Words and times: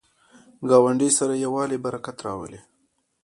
ګاونډي 0.69 1.09
سره 1.17 1.33
یووالی، 1.43 1.77
برکت 1.85 2.17
راولي 2.25 2.59